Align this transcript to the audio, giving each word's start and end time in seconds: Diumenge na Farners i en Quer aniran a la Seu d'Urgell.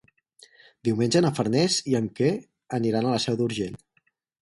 Diumenge 0.89 1.21
na 1.27 1.31
Farners 1.41 1.77
i 1.93 1.99
en 2.01 2.09
Quer 2.21 2.33
aniran 2.81 3.07
a 3.11 3.17
la 3.17 3.25
Seu 3.29 3.43
d'Urgell. 3.43 3.83